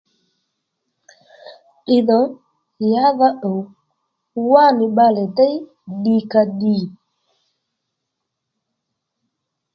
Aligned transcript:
Ddiydhò 1.81 2.21
yǎdha 2.91 3.29
ùw 3.49 3.59
wánì 4.49 4.85
bbalè 4.91 5.23
déy 5.37 5.55
ddìkàddì 5.95 6.77